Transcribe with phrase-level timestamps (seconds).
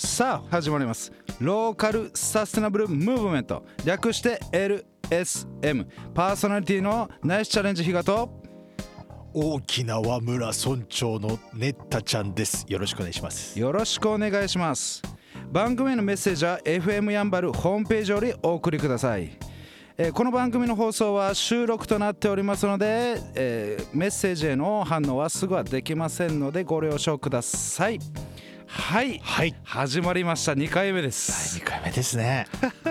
[0.00, 1.12] さあ始まります。
[1.40, 3.64] ローカルサステナブルムーブメント。
[3.84, 8.30] 略して LSM パーソナリティのナイスチャレンジ比嘉と
[9.34, 12.64] 大きな和村村長のネッタちゃんです。
[12.68, 13.58] よろしくお願いします。
[13.58, 15.02] よろしくお願いします。
[15.50, 19.36] 番組へのメッセージは FM やんばるホームページよりお送りください。
[19.96, 27.98] えーこの番組の放送は収録となっておりますので、えーメッセージへの反応はすぐはできませんのでご了承ください
[28.68, 29.18] はい。
[29.24, 29.54] はい。
[29.64, 30.52] 始まりました。
[30.52, 31.58] 2回目です。
[31.58, 32.46] 2回目ですね。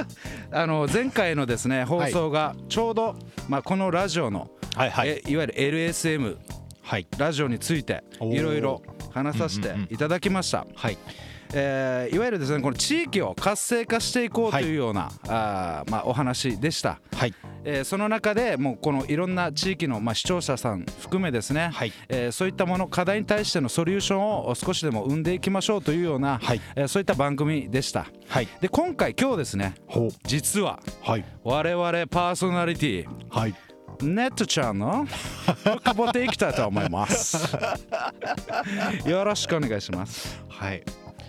[0.52, 3.16] あの前回のですね放送がちょうど、
[3.48, 5.10] まあ、このラジオの、はいはい。
[5.10, 6.38] えいわゆる LSM
[6.82, 7.08] はい。
[7.18, 8.82] ラジオについていろいろ
[9.14, 10.98] 話させていただきました、はい
[11.54, 17.34] えーいわゆるですねこの地域を活性化していこうというような、あーまあ、お話でした、はい。
[17.64, 21.92] えーその中でもうこのいろんな地域の、まあ、視聴者さん含めですね、はい。
[22.10, 26.62] えーそういったもの課題に対してのソリューションを少しでも生んでいきましょうというような、はい。
[26.76, 28.08] えーそういった番組でした。
[28.28, 28.48] はい。
[28.62, 29.76] で今回今日ですね
[30.26, 31.26] 実ははい。
[31.44, 33.56] 我々パーソナリティはい。
[34.02, 35.06] ネットちゃんの
[35.64, 37.58] 深掘っていきたいと思います。
[39.10, 40.40] よろしくお願いします。
[40.50, 40.84] はい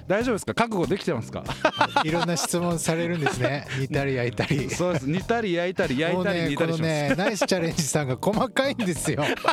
[0.08, 0.54] 大丈夫ですか？
[0.54, 1.44] 覚悟できてますか？
[2.04, 3.66] いろんな質問されるんですね。
[3.78, 4.70] 煮たり焼いたり。
[4.70, 5.08] そうです。
[5.08, 9.22] 煮たり焼いたり焼もいうたり煮たりします、ねナイスチャレンジさんが細かいんですよ。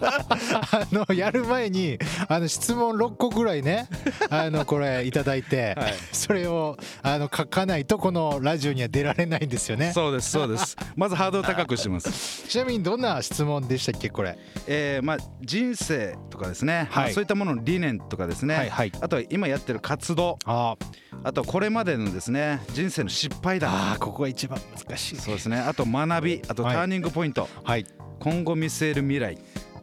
[0.00, 1.98] あのやる前に
[2.28, 3.88] あの質問6個ぐらいね
[4.30, 5.94] あのこれいただいて、はい。
[6.12, 9.92] それをあの書かないとこのラジオには出られないんですよね。
[9.92, 10.76] そうですそうです。
[10.94, 12.46] まずハードル高くしてます。
[12.48, 14.38] ちなみにどんな質問でしたっけこれ？
[14.66, 17.04] えーまあ人生とかですね、はい。
[17.04, 18.92] まあそういったものの理念とかですね、はいはい。
[19.00, 20.38] あとは今やってる活動。
[20.44, 20.76] あ
[21.24, 23.72] あとこれまでのですね人生の失敗談。
[23.92, 25.58] あーここが一番難しいそうですね。
[25.58, 27.86] あと学びあとタはいーニングポイント、はい。
[28.20, 29.38] 今後見据える未来。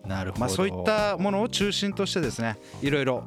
[0.05, 3.23] なるほど、まあ、そういったものを中心としてですねいろいろ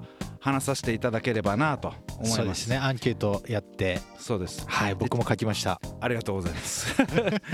[0.47, 2.37] 話させていただければなと思います。
[2.37, 2.77] そうですね。
[2.77, 4.01] アンケートやって。
[4.19, 4.65] そうです。
[4.69, 5.81] はい僕も書きました。
[6.01, 6.95] ありがとうございます、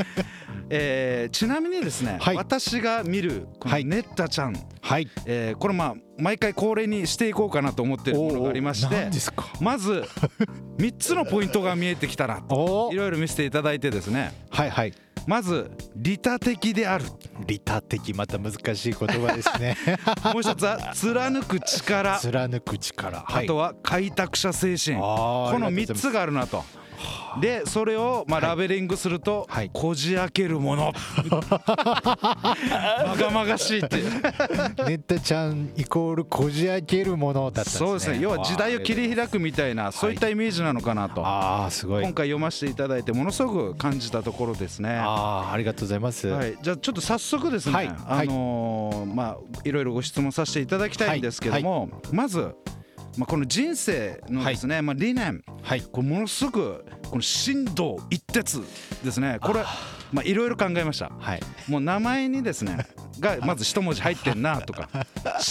[0.68, 2.36] えーちなみにですね、はい。
[2.36, 3.84] 私が見るこのはい。
[3.84, 5.08] ネッタちゃん、はい。
[5.26, 9.46] えーこれまあ毎回恒例にしていこうかなと思っているものがありまして何ですか？
[9.60, 10.04] まず
[10.78, 14.32] 3つのポイントが見えてきたなおいろいろ見せていただいてですね。
[14.50, 14.92] はいはい
[15.26, 17.04] まず利他的である。
[17.46, 19.76] 利他的また難しい言葉ですね。
[20.32, 22.18] もう一つは貫く力。
[22.20, 23.24] 貫く力。
[23.26, 24.96] あとは開拓者精神。
[24.96, 26.64] ここの3つがあるなと。
[27.40, 28.50] でそれをまあはい。
[28.52, 30.92] ラベリングするとはい「こじ開けるもの」
[31.30, 34.02] まがまがしいってネ
[34.94, 37.86] ッタちゃんイコールこじ開けるものだったんですね。
[37.86, 38.18] そうですね。
[38.20, 41.26] 要は時代を切り開くみたいなそういったイメージなのかなと。
[41.26, 42.02] ああすごい。
[42.02, 44.90] 今回読ませていただいてものすごく感じたところですね。
[44.90, 47.88] ああありがとうございます、はい、じゃあちょっと早速ですね、はい。
[47.88, 52.54] あのーまあいろいろご質問させていただきたいんですけども、まず、
[53.16, 55.42] まあ、この人生のですね、まあ、理念。
[55.62, 55.82] はい。
[55.82, 58.62] これものすごくこの神道一徹
[59.04, 59.38] ですね。
[59.40, 59.62] これ
[60.12, 61.10] まあいろいろ考えました。
[61.18, 61.40] はい。
[61.68, 62.86] もう名前にですね
[63.20, 64.88] が まず一文字入ってんなとか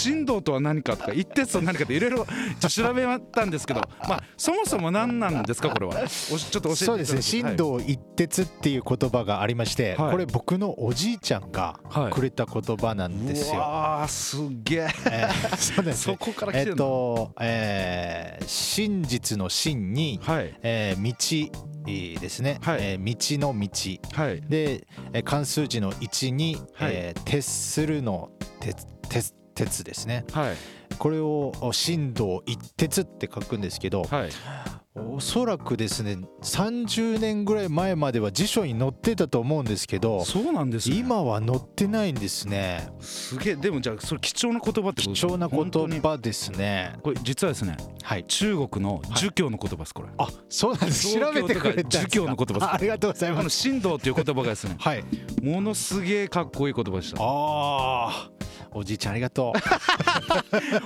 [0.04, 2.26] 神道とは何かとか一徹とは何かっていろいろ
[2.68, 6.02] 調べたんですけどまあそもそも何なんですかこれは。
[6.04, 7.20] おしちょっと教えてそうですね。
[7.20, 10.10] き神道一徹っていう言葉がありまして、はい。
[10.12, 12.12] これ僕のおじいちゃんがはい。
[12.12, 14.88] くれた言葉なんですうよ、わーすげえ。
[15.10, 16.02] えー そうです。
[16.02, 20.54] そねこから来てるえっと、えー真実の真に、はい。
[20.62, 22.78] えー道えーですね、はい。
[22.80, 24.22] えー道の道。
[24.22, 24.40] はい。
[24.42, 26.92] で、えー漢数字の1に、はい。
[26.94, 28.30] えー徹するの
[28.60, 30.24] 鉄鉄鉄ですね。
[30.32, 30.56] はい。
[30.98, 34.30] これをお神道一徹って書くんですけどはい
[34.94, 40.96] おそらくですね30年ぐらい前までは辞書に載ってたと思うんですけどそうなんですね。
[40.96, 42.88] 今は載ってないんですね。
[43.00, 43.56] すげえ。
[43.56, 46.94] でもじゃあそれ貴重な言葉ってこと貴重な言葉ですね。
[47.02, 48.24] これ実はですねはい。
[48.24, 51.18] 中国の儒教の言葉ですこれ、あそうなんです。
[51.18, 55.04] 調べてくれた儒教の言葉ですあ ありがとうございこのます神道っていう言葉がですねはい。
[55.42, 57.16] ものすげえかっこいい言葉でした。
[57.18, 58.41] あー
[58.74, 59.52] おじいちゃんありがと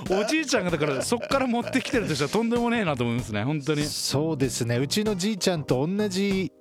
[0.09, 3.81] おじいちゃんがだからそっから持ってきてるとしたらとんでもねえなと思いますね本当に。
[3.81, 4.77] うそうですね。
[4.77, 6.51] うちのじいちゃんと同じ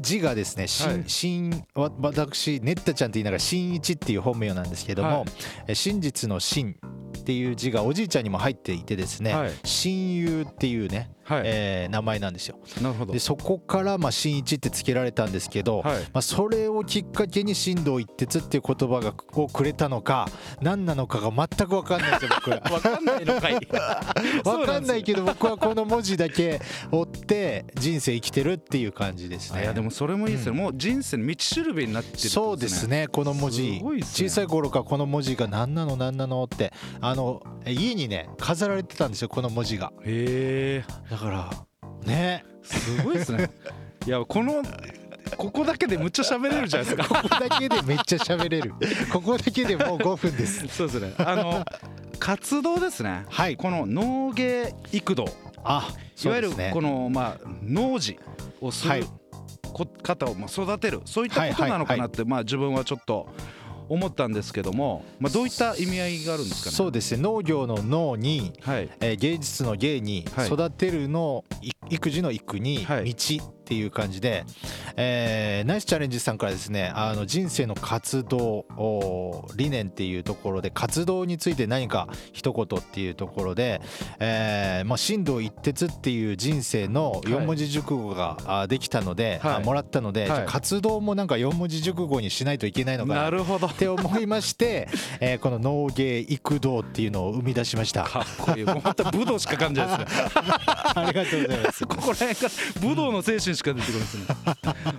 [0.00, 1.08] 字がですね、はい。
[1.08, 5.28] しんわ私ねったちゃんって言いながら新一っていう本名なんですけども、はい。
[5.68, 6.76] え真実の真
[7.18, 9.52] っていう字がおじいちゃんにも入っていてですね、はい。
[9.64, 12.58] 親友っていうね、はい、えー名前なんですよ。
[12.80, 13.12] なるほど。
[13.12, 16.00] でそこからまあ新一ってつけられたんですけど、はい。
[16.12, 20.28] まあ、それをきっかけに神道一徹っていう言葉がをくれたのか
[20.60, 22.56] 何なのかが全く分かんないですよ僕ら。
[22.70, 23.58] わかんないのかい。
[24.44, 26.60] 分かんないけけど僕はこの文字だけ
[26.92, 29.62] 追って人生生きてるっていう感じですね。
[29.62, 30.58] いやでもそれもいいですよ、うん。
[30.58, 33.08] もう人生の道しるべになってるってことそうですね。
[33.08, 34.28] この文字すごいですね。
[34.28, 35.38] 小さい頃からこの文字。
[35.38, 38.28] が何なの何なのってあの、え家にね。
[38.38, 41.50] 飾られてたんですよこの文字がへえだから
[42.06, 42.44] ね。
[42.62, 43.50] すごいですね。
[44.06, 44.62] いやこの
[45.36, 47.22] ここだけでむっちゃ喋れるじゃないですか。
[47.22, 48.72] ここだけでめっちゃ喋れる。
[49.12, 50.66] ここだけでもう5分です。
[50.68, 51.14] そうですね。
[51.18, 51.64] あの
[52.18, 53.24] 活動ですね。
[53.28, 53.56] はい。
[53.56, 55.26] この農芸育道
[55.64, 55.88] あ
[56.24, 58.18] いわゆるねこのまあ農事
[58.60, 59.00] をすはい。
[59.00, 59.06] る
[59.72, 61.02] こ方をまあ育てる。
[61.04, 63.28] そういったことなのかなってまあ自分はちょっと
[63.88, 66.76] 思ったんですけどもまあどういった意味合いがあるんですかね？
[66.76, 67.22] そうですね。
[67.22, 68.88] 農業の農に、はい。
[69.00, 70.46] えー芸術の芸に、はい。
[70.48, 73.14] 育てるのい育児の育に、はい。
[73.14, 73.14] 道
[73.68, 74.46] っていう感じで、
[74.96, 83.82] えーナイスチャレンジさんからですねあの人生の活動お理念っていうところで活動について何か一言っていうところで、
[84.20, 89.54] えーまあ、進藤一徹っていう人生の四文字熟語が、あできたので、はい。
[89.56, 90.46] あもらったので、はい。
[90.46, 93.66] 活動もなんか四文字熟語にしないといけないのかななるほど。
[93.66, 94.88] って思いまして、
[95.20, 98.04] えーこの農芸育道っていうのを生み出しました。
[98.04, 98.64] かっこいい。
[98.64, 100.30] もう本当武道しか感じないですね。
[100.94, 101.86] ありがとうございます。
[101.86, 102.50] ここら辺から
[102.80, 104.24] 武道の精神しか出てくるんですね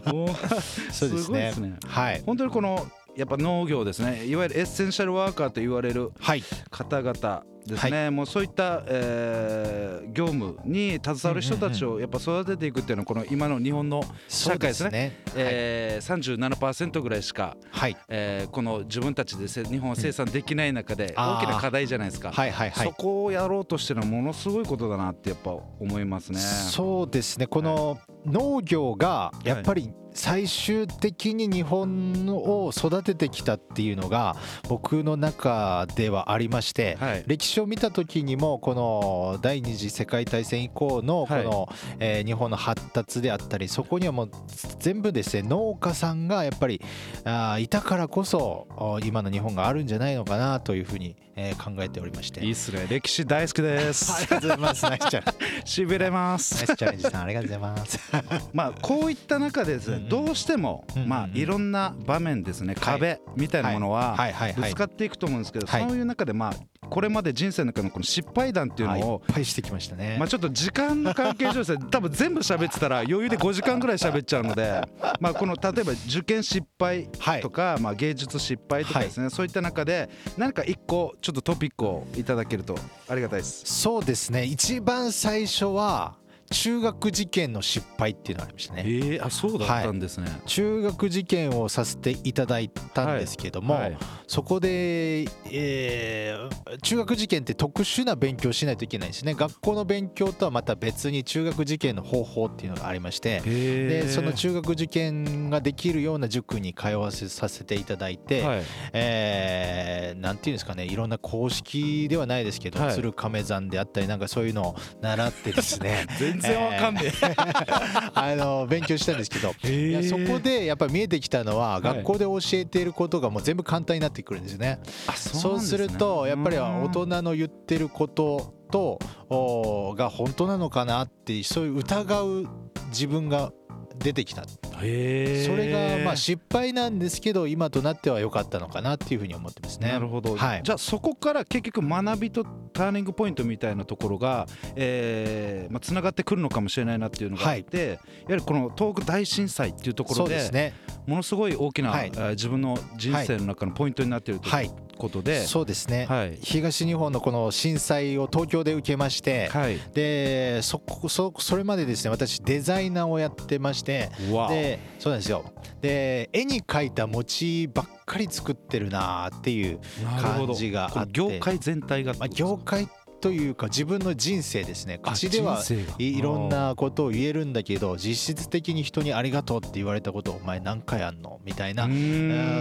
[0.08, 2.22] おーそうですごいですねはい。
[2.26, 6.44] 本当にこのやっぱ農業ですねいわゆるエッセンシャルワーカーと言われるはい。
[6.70, 15.24] 方々ですね、もうそういった、えー業務に携わる人たちをやっぱ育てていくっていうのはこの今の日本の社会ですねね。
[15.36, 17.96] えー、37%ぐらいしか、はい。
[18.08, 22.94] えーこの自分たちでせ日本は生産できない中で大きな課題じゃないですか、はいはいはいそ。
[22.94, 26.40] こをやろうとしてるのはものすごいことだなってやっぱ思いますね。
[26.40, 27.46] そうですね。
[27.46, 34.36] この農業がやっぱり最終的に日本を育ててきたっていうのが
[34.68, 41.70] 僕の中ではありまして、はい歴史を見た時にもこの第二次世界大戦以降のこはいの、
[42.00, 44.32] えー日本の発達であったりそこにはもう
[44.80, 46.82] 全部ですね農家さんがやっぱり
[47.24, 52.44] あーいたからこそあ今の日本があるんじゃないのかなというふうに、えー考えておりまして。
[52.44, 54.84] いいっすね歴史大好きで ありすがとうございます。
[54.86, 55.72] ナイスチャレンジ。
[55.72, 58.00] しびれまナイすスチャレンジさんありがとうございます。
[58.54, 64.18] まあこういった中でですねどうしてもまあいろんな場面ですね壁みたいなものは
[64.56, 65.88] ぶつかっていくと思うんですけどはい。
[65.88, 66.54] そういう中でまあ
[66.90, 69.00] これまで人生の中のこの失敗談っていうあい。
[69.00, 69.46] っのをぱい。
[69.46, 70.16] してきましたね。
[70.18, 73.98] まあちょっと時間の関係上ですね多分全部喋ってたら余裕で5時間ぐらい。
[73.98, 74.82] 喋っちゃうので
[75.20, 77.42] まあこの例えば受験失敗はい。
[77.42, 79.50] とかまあ芸術失敗とかですねそうい。
[79.50, 82.24] った中で何か一個ちょっとトピックをい。
[82.24, 82.76] ただけると
[83.08, 83.40] ありがたい。
[83.40, 83.64] です。
[83.66, 84.46] そうですね。
[84.46, 86.16] 一番最初は
[86.52, 88.84] 中学受験の失敗っていうのがありましたね。
[88.86, 90.28] ええあそうだったんですね。
[90.46, 93.98] 中学受験をさせていただいたんですけども、はい。
[94.28, 96.50] そこで、えー
[96.84, 99.34] 中学受験って特殊な勉強をしないといけないんですね。
[99.34, 108.64] 学校の勉強とはまた別に中学受験の方法っていうのがありましてでその中学受験ができるような塾に通わせさせていただいて、はい。
[108.94, 112.96] えーなんていうんですかねいろんな公式ではないですけど、はい。
[112.96, 116.06] 鶴亀山であったりなんかそういうのを習ってですね。
[116.20, 117.12] 全然わかんねえ。
[118.14, 121.82] あの勉強したんですけど、いやそこでやっぱり見えてきたのは、い。
[121.82, 124.80] 学校で教えていることがもう全部簡単になってくるんですね。
[125.08, 126.84] あそそうすねるとやっぱりうん。
[126.84, 129.00] 大人の言ってることと
[129.30, 132.48] おが本当なのかなってそういう疑う
[132.90, 133.52] 自分が
[133.98, 134.46] 出てきた
[134.80, 139.92] それがまあ失敗なんですけど今となっては良かったのかなっていうふうに思ってますね。
[139.92, 140.62] なるほど、はい。
[140.64, 150.74] じゃあそこから結局学びとターニングポイントみたいなところが、えーまあ、つながってくるのかもしれないなっていうのがあって、やはりこの東北大震災っていうとこそろでね。
[151.06, 152.12] ものすごい大きな、はい。
[152.14, 156.06] えー自分の人生の中のポイントになっているとはいいうことで、そうですね。
[156.06, 156.38] はい。
[156.42, 159.80] 東日本のこの震災を東京で受けまして、はい。
[159.94, 165.46] でそこそそれまでですね私デザイナーをやってましてわおでそうなんですよ。
[165.82, 169.80] で絵に描いた餅ばっかり作ってるなーっていう
[170.22, 171.12] 感じがあって。
[171.14, 172.88] 業界全体がってまあ、業界
[173.20, 175.00] というか自分の人生ですね。
[175.04, 175.62] あ口では
[175.98, 181.40] いいろんなことを言えるんだけど実質的に人にありがとうって言われたことお前何回あんの？
[181.44, 181.88] みたいな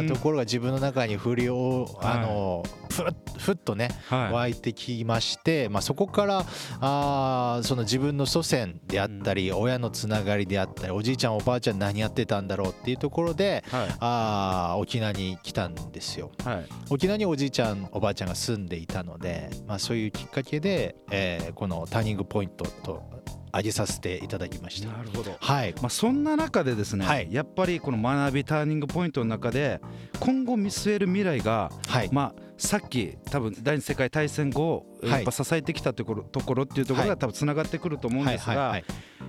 [0.09, 3.07] ところが自分の中に振りをあのふっ
[3.39, 4.33] ふっとねはい。
[4.33, 6.45] 湧いてきまして、まあ、そこから
[6.81, 13.89] あーその自分の祖先であったり、親のつながりであったりおじいちゃんおばあちゃん何やってたんだろうっていうところではい。
[14.01, 16.31] あー沖縄に来たんですよ。
[16.45, 16.67] はい。
[16.91, 23.03] 沖縄におじいちゃんおばあちゃんが住んでいたので、まあ、そういうきっかけで、えーこのターニングポイントと
[23.51, 24.89] 挙げさせていただきました。
[24.89, 25.37] なるほど。
[25.41, 25.75] はい。
[25.81, 27.29] まあ、そんな中でですね、はい。
[27.31, 29.81] やっぱりこの学びターニングポイントの中で
[30.21, 32.11] 今後見据える未来が、はい。
[32.13, 35.11] まあ、さっき多分第二次世界大戦後はい。
[35.13, 37.09] やっぱ支えてきたところところっていうところはい。
[37.09, 38.83] が多分つながってくると思うんですが、いわ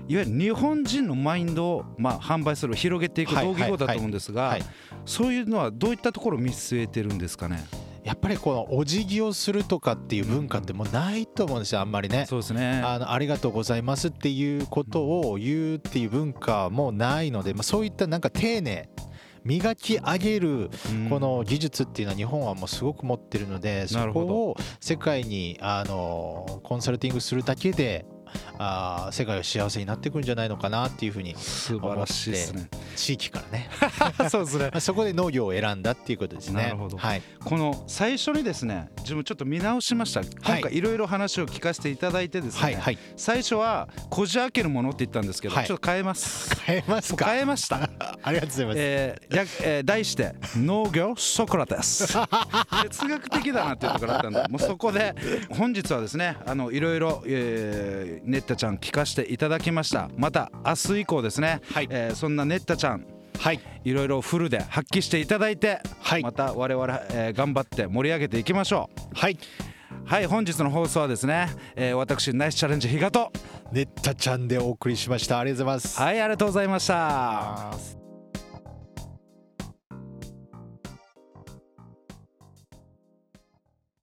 [0.08, 3.46] ゆる日本人のマインドをまあ販売する広げていくはい。
[3.46, 4.64] 同義語だと思うんですがはい。
[5.06, 7.64] そういうのはどういったところを見据えてるんですかね？
[8.04, 12.26] やっぱりこのお辞儀をするとかっていう文化ってもうないと思うんですよあんまりね。
[12.28, 12.82] そうですね。
[12.84, 18.90] あのありがとうございますっていうことを言うっていう文化もないので、まあ、そういったなんか丁寧
[19.44, 21.10] 磨き上げるうん。
[21.10, 28.06] この技術っていうのは日本はもうすごく持ってるのでそこを世界にあのコンサルティングするだけで
[28.58, 32.70] あー世界は幸せになっていくんじゃないのかなっていうふうに素晴らしいですね。
[32.96, 33.70] 地域からね。
[34.30, 34.66] そうですね。
[34.66, 36.64] ま あそこで農業を選んだっていうことですね。
[36.64, 36.98] なるほど。
[36.98, 40.22] はい、この最初にですね自分ちょっと見直しました。
[40.22, 45.68] 今回いろいろ話を聞かせていただいてですね、はい、はい、最初はこじ開けるものって言ったんですけど、はい。
[45.68, 46.56] ちょっと変えます。
[46.62, 47.26] 変えますか？
[47.26, 47.90] 変えました。
[48.22, 48.76] ありがとうございます。
[48.80, 52.08] えー略えー題して農業ソクラテス。
[52.08, 55.16] 哲学的だなっていうところあったんでもうそこで
[55.50, 60.10] 本日はですねあのいろいろ、えー、ネッタちゃん聞かせていただきました。
[60.18, 61.88] また明日以降ですね、はい。
[61.90, 63.06] えーそんなネッタちゃん
[63.40, 66.24] はい、いろいろフルで発揮していただいて、はい。
[66.24, 69.18] また我々、えー頑張って盛り上げていきましょう。
[69.18, 69.38] はい、
[70.06, 73.32] はい本日の放送はですね、えー私ナイスチャレンジ比嘉と
[73.72, 75.40] ネッタちゃんでお送りしました。
[75.40, 76.00] ありがとうございます。
[76.00, 78.09] はいありがとうございました